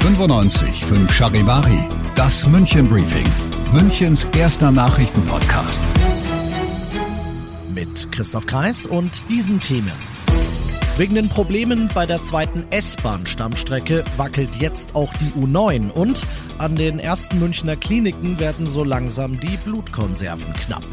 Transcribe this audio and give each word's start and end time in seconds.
95 0.00 0.84
Charivari, 1.10 1.78
das 2.14 2.46
München 2.46 2.86
Briefing, 2.86 3.26
Münchens 3.72 4.26
erster 4.36 4.70
Nachrichtenpodcast. 4.70 5.82
Mit 7.74 8.10
Christoph 8.12 8.46
Kreis 8.46 8.86
und 8.86 9.28
diesen 9.28 9.58
Themen. 9.58 9.92
Wegen 10.98 11.16
den 11.16 11.28
Problemen 11.28 11.90
bei 11.92 12.06
der 12.06 12.22
zweiten 12.22 12.64
S-Bahn-Stammstrecke 12.70 14.04
wackelt 14.16 14.56
jetzt 14.56 14.94
auch 14.94 15.12
die 15.14 15.32
U9 15.40 15.90
und 15.90 16.24
an 16.58 16.76
den 16.76 17.00
ersten 17.00 17.40
Münchner 17.40 17.76
Kliniken 17.76 18.38
werden 18.38 18.68
so 18.68 18.84
langsam 18.84 19.40
die 19.40 19.56
Blutkonserven 19.64 20.52
knapp. 20.54 20.84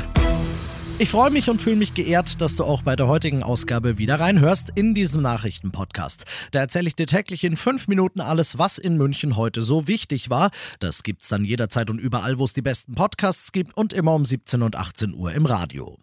Ich 0.98 1.10
freue 1.10 1.30
mich 1.30 1.50
und 1.50 1.62
fühle 1.62 1.76
mich 1.76 1.94
geehrt, 1.94 2.40
dass 2.40 2.56
du 2.56 2.64
auch 2.64 2.82
bei 2.82 2.96
der 2.96 3.08
heutigen 3.08 3.44
Ausgabe 3.44 3.98
wieder 3.98 4.18
reinhörst 4.18 4.72
in 4.76 4.94
diesem 4.94 5.22
Nachrichtenpodcast. 5.22 6.24
Da 6.52 6.60
erzähle 6.60 6.88
ich 6.88 6.96
dir 6.96 7.06
täglich 7.06 7.44
in 7.44 7.58
fünf 7.58 7.90
Minuten 7.90 8.22
alles, 8.22 8.58
was 8.58 8.78
in 8.78 8.96
München 8.96 9.36
heute 9.36 9.62
so 9.62 9.90
wichtig 9.90 10.30
war. 10.30 10.52
Das 10.80 11.04
gibt's 11.04 11.28
dann 11.28 11.44
jederzeit 11.44 11.90
und 11.90 12.00
überall, 12.00 12.40
wo 12.40 12.46
es 12.46 12.54
die 12.54 12.62
besten 12.62 12.96
Podcasts 12.96 13.52
gibt 13.52 13.76
und 13.76 13.92
immer 13.92 14.14
um 14.14 14.24
17 14.24 14.62
und 14.62 14.78
18 14.78 15.14
Uhr 15.14 15.34
im 15.34 15.46
Radio. 15.46 16.00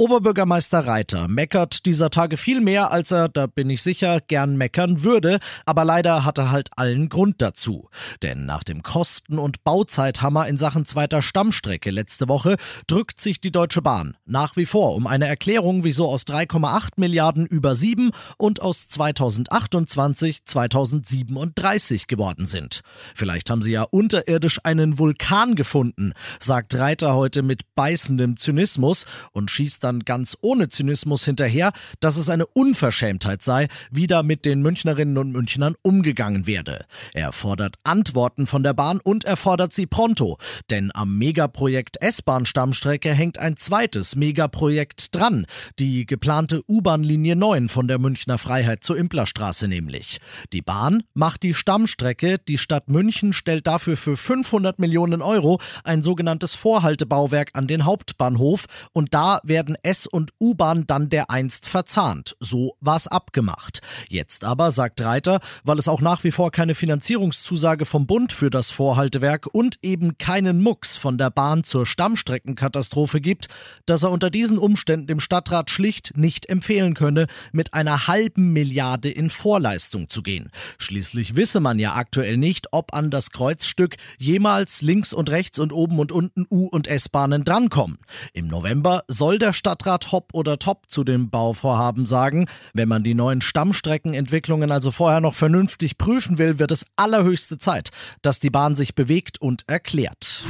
Oberbürgermeister 0.00 0.86
Reiter 0.86 1.28
meckert 1.28 1.84
dieser 1.84 2.08
Tage 2.08 2.38
viel 2.38 2.62
mehr, 2.62 2.90
als 2.90 3.10
er, 3.10 3.28
da 3.28 3.46
bin 3.46 3.68
ich 3.68 3.82
sicher, 3.82 4.22
gern 4.22 4.56
meckern 4.56 5.02
würde, 5.02 5.40
aber 5.66 5.84
leider 5.84 6.24
hat 6.24 6.38
er 6.38 6.50
halt 6.50 6.70
allen 6.76 7.10
Grund 7.10 7.42
dazu. 7.42 7.90
Denn 8.22 8.46
nach 8.46 8.64
dem 8.64 8.82
Kosten- 8.82 9.38
und 9.38 9.62
Bauzeithammer 9.62 10.48
in 10.48 10.56
Sachen 10.56 10.86
zweiter 10.86 11.20
Stammstrecke 11.20 11.90
letzte 11.90 12.28
Woche 12.28 12.56
drückt 12.86 13.20
sich 13.20 13.42
die 13.42 13.52
Deutsche 13.52 13.82
Bahn 13.82 14.16
nach 14.24 14.56
wie 14.56 14.64
vor 14.64 14.94
um 14.94 15.06
eine 15.06 15.28
Erklärung, 15.28 15.84
wieso 15.84 16.08
aus 16.08 16.22
3,8 16.22 16.92
Milliarden 16.96 17.44
über 17.44 17.74
7 17.74 18.10
und 18.38 18.62
aus 18.62 18.88
2028 18.88 20.46
2037 20.46 22.06
geworden 22.06 22.46
sind. 22.46 22.80
Vielleicht 23.14 23.50
haben 23.50 23.60
sie 23.60 23.72
ja 23.72 23.82
unterirdisch 23.82 24.60
einen 24.64 24.98
Vulkan 24.98 25.56
gefunden, 25.56 26.14
sagt 26.38 26.74
Reiter 26.74 27.14
heute 27.14 27.42
mit 27.42 27.74
beißendem 27.74 28.38
Zynismus 28.38 29.04
und 29.32 29.50
schießt 29.50 29.84
dann 29.84 29.89
dann 29.90 30.00
ganz 30.04 30.36
ohne 30.40 30.68
Zynismus 30.68 31.24
hinterher, 31.24 31.72
dass 31.98 32.16
es 32.16 32.28
eine 32.28 32.46
Unverschämtheit 32.46 33.42
sei, 33.42 33.68
wie 33.90 34.06
da 34.06 34.22
mit 34.22 34.44
den 34.44 34.62
Münchnerinnen 34.62 35.18
und 35.18 35.32
Münchnern 35.32 35.74
umgegangen 35.82 36.46
werde. 36.46 36.84
Er 37.12 37.32
fordert 37.32 37.76
Antworten 37.82 38.46
von 38.46 38.62
der 38.62 38.72
Bahn 38.72 39.00
und 39.02 39.24
er 39.24 39.36
fordert 39.36 39.72
sie 39.72 39.86
pronto, 39.86 40.38
denn 40.70 40.90
am 40.94 41.18
Megaprojekt 41.18 42.00
S-Bahn-Stammstrecke 42.00 43.12
hängt 43.12 43.38
ein 43.38 43.56
zweites 43.56 44.14
Megaprojekt 44.14 45.14
dran, 45.14 45.46
die 45.78 46.06
geplante 46.06 46.62
U-Bahn-Linie 46.68 47.34
9 47.34 47.68
von 47.68 47.88
der 47.88 47.98
Münchner 47.98 48.38
Freiheit 48.38 48.84
zur 48.84 48.96
Implerstraße 48.96 49.66
nämlich. 49.66 50.18
Die 50.52 50.62
Bahn 50.62 51.02
macht 51.14 51.42
die 51.42 51.54
Stammstrecke, 51.54 52.38
die 52.38 52.58
Stadt 52.58 52.88
München 52.88 53.32
stellt 53.32 53.66
dafür 53.66 53.96
für 53.96 54.16
500 54.16 54.78
Millionen 54.78 55.20
Euro 55.22 55.60
ein 55.82 56.02
sogenanntes 56.02 56.54
Vorhaltebauwerk 56.54 57.50
an 57.54 57.66
den 57.66 57.84
Hauptbahnhof 57.84 58.66
und 58.92 59.14
da 59.14 59.40
werden 59.42 59.76
S- 59.82 60.06
und 60.06 60.32
U-Bahn 60.40 60.86
dann 60.86 61.08
dereinst 61.08 61.66
verzahnt. 61.66 62.36
So 62.40 62.76
war's 62.80 63.06
abgemacht. 63.06 63.80
Jetzt 64.08 64.44
aber, 64.44 64.70
sagt 64.70 65.00
Reiter, 65.00 65.40
weil 65.64 65.78
es 65.78 65.88
auch 65.88 66.00
nach 66.00 66.24
wie 66.24 66.30
vor 66.30 66.50
keine 66.50 66.74
Finanzierungszusage 66.74 67.86
vom 67.86 68.06
Bund 68.06 68.32
für 68.32 68.50
das 68.50 68.70
Vorhaltewerk 68.70 69.48
und 69.52 69.78
eben 69.82 70.18
keinen 70.18 70.62
Mucks 70.62 70.96
von 70.96 71.18
der 71.18 71.30
Bahn 71.30 71.64
zur 71.64 71.86
Stammstreckenkatastrophe 71.86 73.20
gibt, 73.20 73.48
dass 73.86 74.02
er 74.02 74.10
unter 74.10 74.30
diesen 74.30 74.58
Umständen 74.58 75.06
dem 75.06 75.20
Stadtrat 75.20 75.70
schlicht 75.70 76.16
nicht 76.16 76.48
empfehlen 76.48 76.94
könne, 76.94 77.26
mit 77.52 77.74
einer 77.74 78.06
halben 78.06 78.52
Milliarde 78.52 79.10
in 79.10 79.30
Vorleistung 79.30 80.08
zu 80.08 80.22
gehen. 80.22 80.50
Schließlich 80.78 81.36
wisse 81.36 81.60
man 81.60 81.78
ja 81.78 81.94
aktuell 81.94 82.36
nicht, 82.36 82.68
ob 82.72 82.94
an 82.94 83.10
das 83.10 83.30
Kreuzstück 83.30 83.96
jemals 84.18 84.82
links 84.82 85.12
und 85.12 85.30
rechts 85.30 85.58
und 85.58 85.72
oben 85.72 85.98
und 85.98 86.12
unten 86.12 86.46
U- 86.50 86.68
und 86.68 86.86
S-Bahnen 86.86 87.44
drankommen. 87.44 87.98
Im 88.32 88.46
November 88.46 89.04
soll 89.08 89.38
der 89.38 89.52
Stadtrat 89.52 89.69
Stadtrat 89.70 90.10
hopp 90.10 90.30
oder 90.32 90.58
top 90.58 90.90
zu 90.90 91.04
dem 91.04 91.30
Bauvorhaben 91.30 92.04
sagen. 92.04 92.46
Wenn 92.74 92.88
man 92.88 93.04
die 93.04 93.14
neuen 93.14 93.40
Stammstreckenentwicklungen 93.40 94.72
also 94.72 94.90
vorher 94.90 95.20
noch 95.20 95.36
vernünftig 95.36 95.96
prüfen 95.96 96.38
will, 96.38 96.58
wird 96.58 96.72
es 96.72 96.84
allerhöchste 96.96 97.56
Zeit, 97.56 97.90
dass 98.20 98.40
die 98.40 98.50
Bahn 98.50 98.74
sich 98.74 98.96
bewegt 98.96 99.40
und 99.40 99.62
erklärt. 99.68 100.44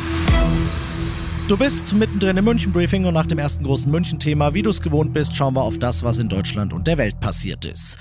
Du 1.48 1.58
bist 1.58 1.92
mittendrin 1.92 2.38
im 2.38 2.46
München-Briefing 2.46 3.04
und 3.04 3.12
nach 3.12 3.26
dem 3.26 3.38
ersten 3.38 3.64
großen 3.64 3.90
München-Thema, 3.90 4.54
wie 4.54 4.62
du 4.62 4.70
es 4.70 4.80
gewohnt 4.80 5.12
bist, 5.12 5.36
schauen 5.36 5.54
wir 5.54 5.64
auf 5.64 5.78
das, 5.78 6.02
was 6.02 6.18
in 6.18 6.30
Deutschland 6.30 6.72
und 6.72 6.86
der 6.86 6.96
Welt 6.96 7.20
passiert 7.20 7.66
ist. 7.66 7.98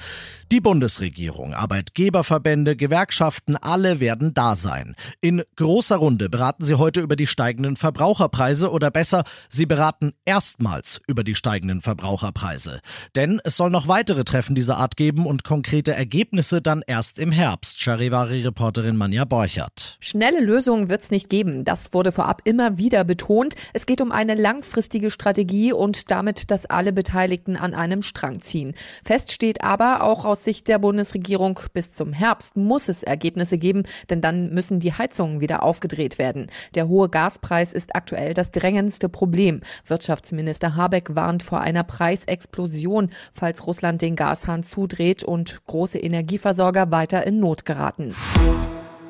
Die 0.51 0.61
Bundesregierung, 0.61 1.53
Arbeitgeberverbände, 1.53 2.75
Gewerkschaften, 2.75 3.55
alle 3.55 3.99
werden 3.99 4.33
da 4.33 4.55
sein. 4.55 4.95
In 5.21 5.43
großer 5.57 5.97
Runde 5.97 6.27
beraten 6.27 6.63
sie 6.63 6.73
heute 6.73 7.01
über 7.01 7.15
die 7.15 7.27
steigenden 7.27 7.75
Verbraucherpreise 7.75 8.71
oder 8.71 8.89
besser, 8.89 9.25
sie 9.47 9.67
beraten 9.67 10.11
erstmals 10.25 11.01
über 11.05 11.23
die 11.23 11.35
steigenden 11.35 11.81
Verbraucherpreise. 11.81 12.79
Denn 13.15 13.39
es 13.43 13.57
soll 13.57 13.69
noch 13.69 13.87
weitere 13.87 14.23
Treffen 14.23 14.55
dieser 14.55 14.77
Art 14.77 14.97
geben 14.97 15.27
und 15.27 15.43
konkrete 15.43 15.91
Ergebnisse 15.91 16.63
dann 16.63 16.81
erst 16.87 17.19
im 17.19 17.31
Herbst. 17.31 17.79
Charivari-Reporterin 17.79 18.95
Manja 18.95 19.25
Borchert. 19.25 19.97
Schnelle 19.99 20.39
Lösungen 20.39 20.89
wird 20.89 21.03
es 21.03 21.11
nicht 21.11 21.29
geben. 21.29 21.63
Das 21.63 21.93
wurde 21.93 22.11
vorab 22.11 22.41
immer 22.45 22.79
wieder 22.79 23.03
betont. 23.03 23.53
Es 23.73 23.85
geht 23.85 24.01
um 24.01 24.11
eine 24.11 24.33
langfristige 24.33 25.11
Strategie 25.11 25.73
und 25.73 26.09
damit, 26.09 26.49
dass 26.49 26.65
alle 26.65 26.91
Beteiligten 26.91 27.55
an 27.55 27.75
einem 27.75 28.01
Strang 28.01 28.41
ziehen. 28.41 28.73
Fest 29.03 29.31
steht 29.31 29.63
aber 29.63 30.01
auch 30.01 30.25
aus 30.25 30.38
aus 30.39 30.45
Sicht 30.45 30.69
der 30.69 30.79
Bundesregierung 30.79 31.59
bis 31.73 31.91
zum 31.91 32.13
Herbst 32.13 32.55
muss 32.55 32.87
es 32.87 33.03
Ergebnisse 33.03 33.57
geben, 33.57 33.83
denn 34.09 34.21
dann 34.21 34.53
müssen 34.53 34.79
die 34.79 34.93
Heizungen 34.93 35.41
wieder 35.41 35.63
aufgedreht 35.63 36.17
werden. 36.17 36.47
Der 36.75 36.87
hohe 36.87 37.09
Gaspreis 37.09 37.73
ist 37.73 37.93
aktuell 37.93 38.33
das 38.33 38.51
drängendste 38.51 39.09
Problem. 39.09 39.59
Wirtschaftsminister 39.85 40.77
Habeck 40.77 41.13
warnt 41.13 41.43
vor 41.43 41.59
einer 41.59 41.83
Preisexplosion, 41.83 43.09
falls 43.33 43.67
Russland 43.67 44.01
den 44.01 44.15
Gashahn 44.15 44.63
zudreht 44.63 45.23
und 45.23 45.59
große 45.65 45.99
Energieversorger 45.99 46.89
weiter 46.89 47.27
in 47.27 47.39
Not 47.39 47.65
geraten. 47.65 48.15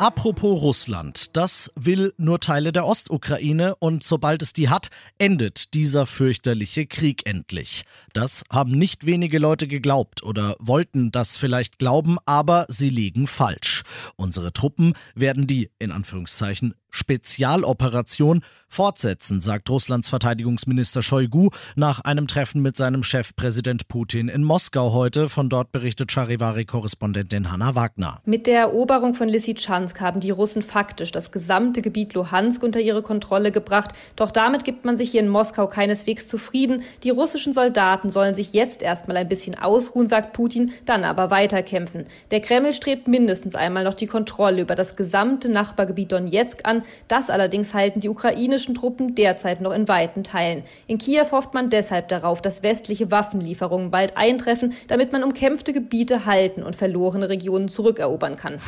Apropos 0.02 0.62
Russland, 0.62 1.36
das 1.36 1.74
will 1.76 2.14
nur 2.16 2.40
Teile 2.40 2.72
der 2.72 2.88
Ostukraine 2.88 3.76
und 3.76 4.02
sobald 4.02 4.42
es 4.42 4.54
die 4.54 4.70
hat, 4.70 4.88
endet 5.18 5.74
dieser 5.74 6.06
fürchterliche 6.06 6.88
Krieg 6.88 7.28
endlich. 7.28 7.84
Das 8.14 8.46
haben 8.50 8.72
nicht 8.72 9.06
wenige 9.06 9.40
Leute 9.40 9.68
geglaubt 9.68 10.24
oder 10.24 10.56
wollten 10.58 11.12
das 11.12 11.36
vielleicht 11.36 11.80
glauben, 11.80 12.18
aber 12.26 12.66
sie 12.70 12.90
liegen 12.90 13.28
falsch. 13.28 13.84
Unsere 14.16 14.54
Truppen 14.54 14.94
werden 15.16 15.48
die, 15.48 15.70
in 15.80 15.92
Anführungszeichen, 15.92 16.76
Spezialoperation 16.92 18.44
fortsetzen, 18.70 19.40
sagt 19.42 19.70
Russlands 19.70 20.10
Verteidigungsminister 20.10 21.02
Shoigu 21.02 21.50
nach 21.76 22.02
einem 22.02 22.28
Treffen 22.28 22.62
mit 22.62 22.78
seinem 22.78 23.04
Chef 23.04 23.36
Präsident 23.36 23.88
Putin 23.88 24.28
in 24.28 24.44
Moskau 24.44 24.94
heute. 24.94 25.28
Von 25.28 25.50
dort 25.50 25.72
berichtet 25.72 26.12
Charivari-Korrespondentin 26.12 27.52
Hanna 27.52 27.74
Wagner. 27.76 28.22
Mit 28.26 28.46
der 28.46 28.60
Eroberung 28.60 29.16
von 29.16 29.28
Lysychansk 29.28 30.00
haben 30.00 30.20
die 30.20 30.30
Russen 30.30 30.62
faktisch 30.62 31.12
das 31.12 31.32
gesamte 31.32 31.82
Gebiet 31.82 32.14
Luhansk 32.14 32.62
unter 32.62 32.80
ihre 32.80 33.02
Kontrolle 33.02 33.52
gebracht. 33.52 33.94
Doch 34.16 34.30
damit 34.32 34.64
gibt 34.66 34.86
man 34.86 34.98
sich 34.98 35.10
hier 35.12 35.22
in 35.22 35.30
Moskau 35.30 35.68
keineswegs 35.68 36.28
zufrieden. 36.28 36.84
Die 37.04 37.10
russischen 37.10 37.54
Soldaten 37.54 38.12
sollen 38.12 38.36
sich 38.36 38.54
jetzt 38.54 38.84
erstmal 38.84 39.18
ein 39.18 39.28
bisschen 39.28 39.58
ausruhen, 39.58 40.08
sagt 40.08 40.34
Putin, 40.34 40.72
dann 40.86 41.04
aber 41.04 41.32
weiterkämpfen. 41.32 42.06
Der 42.30 42.42
Kreml 42.42 42.74
strebt 42.74 43.08
mindestens 43.08 43.56
einmal 43.56 43.84
noch 43.84 43.96
die 43.96 44.08
Kontrolle 44.08 44.62
über 44.62 44.76
das 44.76 44.96
gesamte 44.96 45.50
Nachbargebiet 45.50 46.12
Donetsk 46.12 46.68
das 47.08 47.30
allerdings 47.30 47.74
halten 47.74 48.00
die 48.00 48.10
ukrainischen 48.10 48.76
Truppen 48.76 49.16
derzeit 49.16 49.62
noch 49.62 49.74
in 49.74 49.88
weiten 49.88 50.24
Teilen. 50.24 50.64
In 50.88 50.98
Kiew 50.98 51.26
hofft 51.32 51.54
man 51.54 51.70
deshalb 51.70 52.10
darauf, 52.10 52.42
dass 52.42 52.64
westliche 52.64 53.12
Waffenlieferungen 53.12 53.92
bald 53.92 54.18
eintreffen, 54.18 54.74
damit 54.88 55.12
man 55.12 55.24
umkämpfte 55.24 55.74
Gebiete 55.74 56.26
halten 56.26 56.64
und 56.64 56.76
verlorene 56.76 57.30
Regionen 57.30 57.68
zurückerobern 57.68 58.38
kann. 58.38 58.60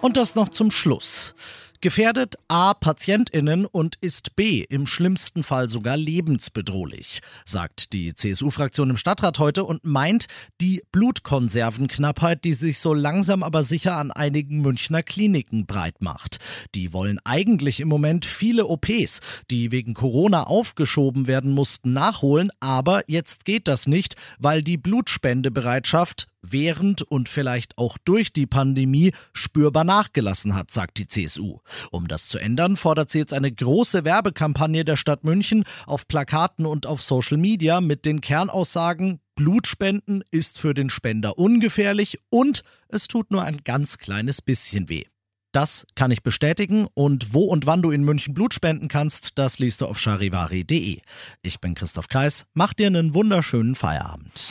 Und 0.00 0.16
das 0.16 0.34
noch 0.34 0.48
zum 0.50 0.70
Schluss. 0.70 1.34
Gefährdet 1.84 2.36
A 2.48 2.72
Patientinnen 2.72 3.66
und 3.66 3.96
ist 4.00 4.36
B 4.36 4.64
im 4.66 4.86
schlimmsten 4.86 5.42
Fall 5.42 5.68
sogar 5.68 5.98
lebensbedrohlich, 5.98 7.20
sagt 7.44 7.92
die 7.92 8.14
CSU-Fraktion 8.14 8.88
im 8.88 8.96
Stadtrat 8.96 9.38
heute 9.38 9.64
und 9.64 9.84
meint 9.84 10.24
die 10.62 10.82
Blutkonservenknappheit, 10.92 12.42
die 12.42 12.54
sich 12.54 12.78
so 12.78 12.94
langsam 12.94 13.42
aber 13.42 13.62
sicher 13.62 13.96
an 13.96 14.12
einigen 14.12 14.62
Münchner 14.62 15.02
Kliniken 15.02 15.66
breit 15.66 16.00
macht. 16.00 16.38
Die 16.74 16.94
wollen 16.94 17.18
eigentlich 17.22 17.80
im 17.80 17.88
Moment 17.88 18.24
viele 18.24 18.64
OPs, 18.64 19.20
die 19.50 19.70
wegen 19.70 19.92
Corona 19.92 20.44
aufgeschoben 20.44 21.26
werden 21.26 21.52
mussten, 21.52 21.92
nachholen, 21.92 22.50
aber 22.60 23.02
jetzt 23.08 23.44
geht 23.44 23.68
das 23.68 23.86
nicht, 23.86 24.16
weil 24.38 24.62
die 24.62 24.78
Blutspendebereitschaft 24.78 26.28
während 26.52 27.02
und 27.02 27.28
vielleicht 27.28 27.78
auch 27.78 27.98
durch 28.04 28.32
die 28.32 28.46
Pandemie 28.46 29.12
spürbar 29.32 29.84
nachgelassen 29.84 30.54
hat, 30.54 30.70
sagt 30.70 30.98
die 30.98 31.06
CSU. 31.06 31.58
Um 31.90 32.08
das 32.08 32.28
zu 32.28 32.38
ändern, 32.38 32.76
fordert 32.76 33.10
sie 33.10 33.18
jetzt 33.18 33.32
eine 33.32 33.52
große 33.52 34.04
Werbekampagne 34.04 34.84
der 34.84 34.96
Stadt 34.96 35.24
München 35.24 35.64
auf 35.86 36.06
Plakaten 36.08 36.66
und 36.66 36.86
auf 36.86 37.02
Social 37.02 37.38
Media 37.38 37.80
mit 37.80 38.04
den 38.04 38.20
Kernaussagen 38.20 39.20
Blutspenden 39.34 40.22
ist 40.30 40.58
für 40.58 40.74
den 40.74 40.90
Spender 40.90 41.38
ungefährlich 41.38 42.18
und 42.30 42.62
es 42.88 43.08
tut 43.08 43.32
nur 43.32 43.42
ein 43.42 43.58
ganz 43.64 43.98
kleines 43.98 44.40
bisschen 44.40 44.88
weh. 44.88 45.04
Das 45.54 45.86
kann 45.94 46.10
ich 46.10 46.24
bestätigen 46.24 46.88
und 46.94 47.32
wo 47.32 47.44
und 47.44 47.64
wann 47.64 47.80
du 47.80 47.92
in 47.92 48.02
München 48.02 48.34
Blut 48.34 48.54
spenden 48.54 48.88
kannst, 48.88 49.38
das 49.38 49.60
liest 49.60 49.82
du 49.82 49.86
auf 49.86 50.00
charivari.de. 50.00 50.98
Ich 51.42 51.60
bin 51.60 51.74
Christoph 51.76 52.08
Kreis, 52.08 52.44
mach 52.54 52.74
dir 52.74 52.88
einen 52.88 53.14
wunderschönen 53.14 53.76
Feierabend. 53.76 54.48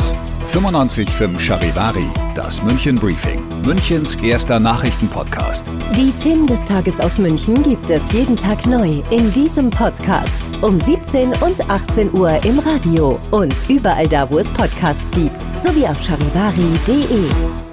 95.5 0.53 1.38
Charivari, 1.38 2.07
das 2.35 2.63
München 2.63 2.95
Briefing, 2.95 3.44
Münchens 3.65 4.15
erster 4.15 4.61
Nachrichtenpodcast. 4.61 5.69
Die 5.97 6.13
Themen 6.21 6.47
des 6.47 6.63
Tages 6.63 7.01
aus 7.01 7.17
München 7.17 7.61
gibt 7.63 7.89
es 7.89 8.09
jeden 8.13 8.38
Tag 8.38 8.65
neu 8.65 9.03
in 9.11 9.29
diesem 9.33 9.69
Podcast. 9.69 10.31
Um 10.61 10.79
17 10.79 11.33
und 11.41 11.69
18 11.69 12.13
Uhr 12.13 12.41
im 12.45 12.59
Radio 12.59 13.19
und 13.31 13.53
überall 13.67 14.07
da, 14.07 14.29
wo 14.31 14.39
es 14.39 14.47
Podcasts 14.53 15.11
gibt, 15.11 15.41
sowie 15.61 15.85
auf 15.85 16.01
charivari.de. 16.01 17.72